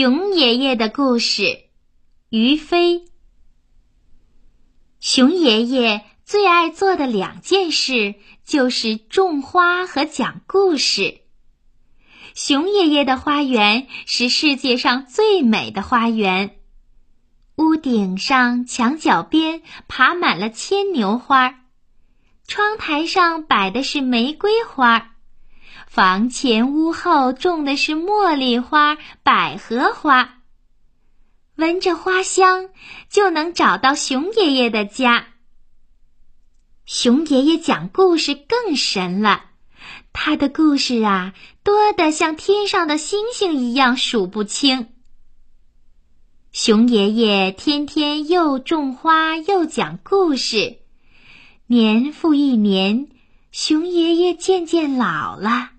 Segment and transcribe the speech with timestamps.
[0.00, 1.64] 熊爷爷的故事，
[2.28, 3.06] 于飞。
[5.00, 8.14] 熊爷爷最爱做的两件事
[8.44, 11.22] 就是种花和讲故事。
[12.32, 16.60] 熊爷爷的花园是世界上最美的花园，
[17.56, 21.64] 屋顶上、墙角边爬满了牵牛花，
[22.46, 25.16] 窗台上摆的是玫瑰花。
[25.88, 30.42] 房前屋后种的是茉莉花、百合花，
[31.56, 32.68] 闻着花香
[33.08, 35.28] 就能找到熊爷爷的家。
[36.84, 39.46] 熊爷爷讲故事更神了，
[40.12, 41.32] 他的故事啊
[41.64, 44.88] 多得像天上的星星一样数不清。
[46.52, 50.78] 熊爷爷天天又种花又讲故事，
[51.66, 53.08] 年复一年，
[53.50, 55.70] 熊爷爷渐渐老了。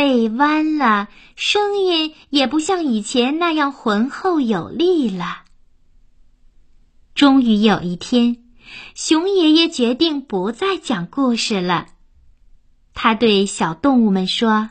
[0.00, 5.42] 背弯了，声音也不像以前那样浑厚有力了。
[7.14, 8.38] 终于有一天，
[8.94, 11.88] 熊爷爷决定不再讲故事了。
[12.94, 14.70] 他对小动物们说：“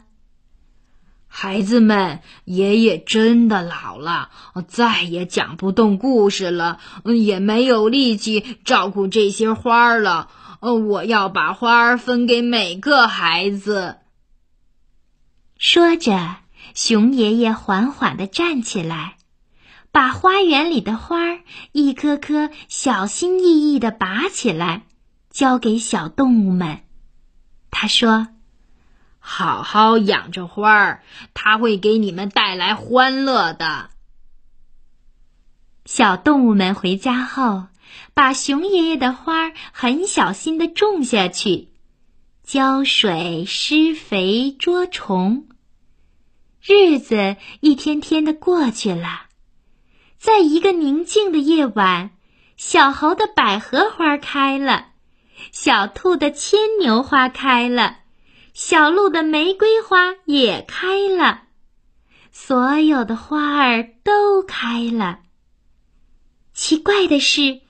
[1.30, 4.31] 孩子们，爷爷真的老了，
[4.67, 10.30] 再也讲不动故事了，也没有力气照顾这些花了。
[10.59, 13.97] 我要把花分给每个孩子。”
[15.59, 16.38] 说着，
[16.73, 19.17] 熊爷爷缓缓地站起来，
[19.91, 21.41] 把花园里的花儿
[21.73, 24.83] 一颗颗小心翼翼地拔起来，
[25.30, 26.83] 交给小动物们。
[27.69, 28.30] 他说
[29.19, 33.89] ：“好好养着花儿，它会给你们带来欢乐的。”
[35.83, 37.67] 小动物们回家后，
[38.13, 41.69] 把熊爷爷的花儿很小心地种下去，
[42.52, 45.47] 浇水、施肥、捉虫。
[46.59, 49.28] 日子一天天的过去了，
[50.17, 52.09] 在一个宁静的夜晚，
[52.58, 54.88] 小猴的百合花开了，
[55.52, 57.98] 小兔的牵牛花开了，
[58.55, 61.43] 小鹿的玫瑰花也开了，
[62.31, 65.20] 所有的花儿都开了。
[66.55, 67.61] 奇怪的是，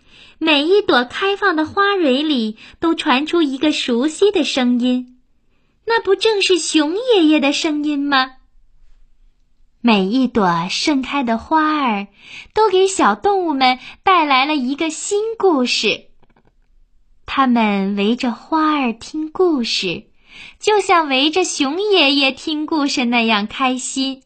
[0.42, 5.20] 每一朵开放的花蕊里都传出一个熟悉的声音，
[5.86, 8.38] 那不正是熊爷爷的声音吗？
[9.82, 12.08] 每一朵盛开的花儿，
[12.54, 16.06] 都给小动物们带来了一个新故事。
[17.26, 20.06] 它们围着花儿听故事，
[20.58, 24.24] 就像围着熊爷爷听故事那样开心。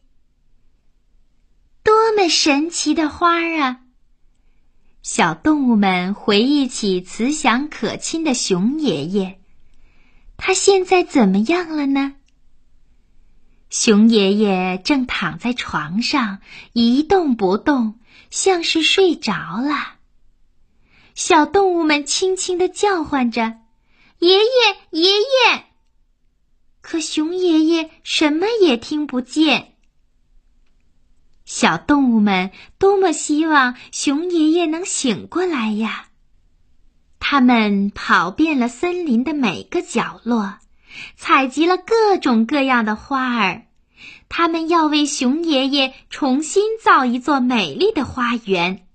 [1.82, 3.80] 多么神奇的花儿啊！
[5.04, 9.38] 小动物们回忆起慈祥可亲的熊爷爷，
[10.38, 12.14] 他现在怎么样了呢？
[13.68, 16.38] 熊爷爷正躺在床上
[16.72, 18.00] 一动不动，
[18.30, 19.96] 像是睡着了。
[21.14, 23.58] 小动物们轻轻地叫唤着
[24.20, 25.64] ：“爷爷，爷爷！”
[26.80, 29.73] 可熊爷爷什么也听不见。
[31.44, 36.06] 小动物们多么希望熊爷爷能醒过来呀！
[37.18, 40.58] 他们跑遍了森林的每个角落。
[41.16, 43.62] 采集了各种各样的花儿，
[44.28, 48.86] 他们要为熊爷爷重新造一座美丽的花园。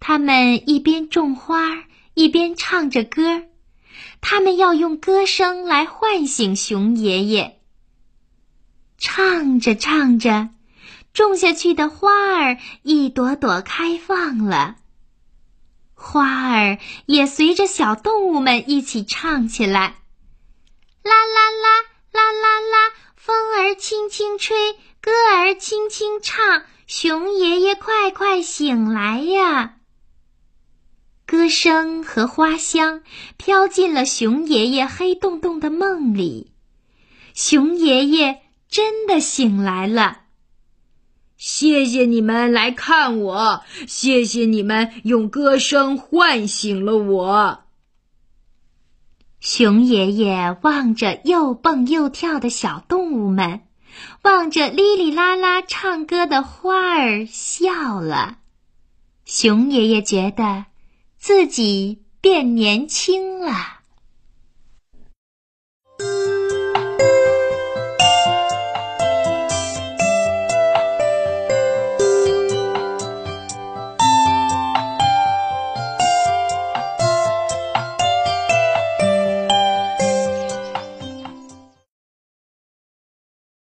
[0.00, 1.84] 他们一边种花，
[2.14, 3.42] 一边唱着歌，
[4.22, 7.60] 他们要用歌声来唤醒熊爷爷。
[8.96, 10.48] 唱着唱着，
[11.12, 14.76] 种下去的花儿一朵朵开放了，
[15.94, 19.96] 花儿也随着小动物们一起唱起来。
[21.02, 21.82] 啦啦啦
[22.12, 29.74] 啦啦啦，风儿轻轻吹，歌儿轻轻唱，熊爷爷快快醒来呀！
[31.26, 33.02] 歌声和花香
[33.36, 36.52] 飘进了熊爷爷黑洞洞的梦里，
[37.34, 40.22] 熊爷爷真的醒来了。
[41.38, 47.60] 谢谢你们来看我，谢谢你们用歌声唤醒了我。
[49.38, 53.60] 熊爷爷望着又蹦又跳的小动物们，
[54.22, 58.38] 望着哩哩啦啦唱歌的花儿笑了。
[59.24, 60.64] 熊爷爷觉得
[61.18, 63.77] 自己变年轻了。